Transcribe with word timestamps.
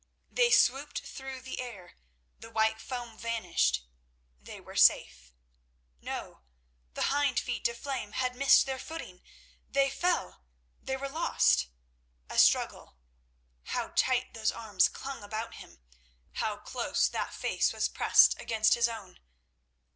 They 0.31 0.49
swooped 0.49 1.03
through 1.05 1.41
the 1.43 1.59
air, 1.61 1.99
the 2.39 2.49
white 2.49 2.81
foam 2.81 3.19
vanished, 3.19 3.85
they 4.41 4.59
were 4.59 4.75
safe. 4.75 5.31
No; 6.01 6.41
the 6.95 7.13
hind 7.13 7.39
feet 7.39 7.67
of 7.67 7.77
Flame 7.77 8.13
had 8.13 8.35
missed 8.35 8.65
their 8.65 8.79
footing, 8.79 9.21
they 9.69 9.91
fell, 9.91 10.43
they 10.81 10.97
were 10.97 11.07
lost. 11.07 11.67
A 12.31 12.39
struggle. 12.39 12.97
How 13.65 13.89
tight 13.89 14.33
those 14.33 14.51
arms 14.51 14.89
clung 14.89 15.21
about 15.21 15.53
him. 15.57 15.79
How 16.31 16.57
close 16.57 17.07
that 17.09 17.31
face 17.35 17.71
was 17.71 17.87
pressed 17.87 18.35
against 18.41 18.73
his 18.73 18.89
own. 18.89 19.19